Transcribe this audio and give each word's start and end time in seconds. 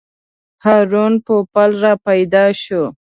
هارون 0.63 1.13
پوپل 1.25 1.71
راپیدا 1.83 2.45
شو. 2.61 2.83